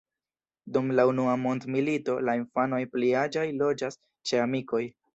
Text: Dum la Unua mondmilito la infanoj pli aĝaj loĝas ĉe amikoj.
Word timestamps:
Dum 0.77 0.89
la 0.99 1.05
Unua 1.09 1.35
mondmilito 1.43 2.17
la 2.31 2.37
infanoj 2.41 2.83
pli 2.97 3.15
aĝaj 3.23 3.47
loĝas 3.63 4.03
ĉe 4.31 4.45
amikoj. 4.51 4.87